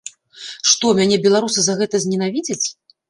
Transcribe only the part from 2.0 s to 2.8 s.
зненавідзяць?